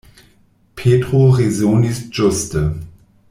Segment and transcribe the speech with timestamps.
[0.79, 2.65] Petro rezonis ĝuste.